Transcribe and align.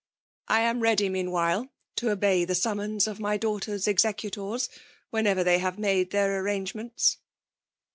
*' 0.29 0.41
I 0.47 0.61
4 0.61 0.61
am 0.69 0.81
i 0.83 0.95
cady, 0.95 1.09
meanwhile, 1.09 1.69
to 1.97 2.09
obey 2.09 2.43
the 2.43 2.55
summons 2.55 3.05
of 3.05 3.19
my 3.19 3.37
daughter 3.37 3.75
s 3.75 3.87
executors, 3.87 4.67
whenever 5.11 5.43
they 5.43 5.59
hive 5.59 5.77
made 5.77 6.09
their 6.09 6.39
anrangements." 6.39 7.17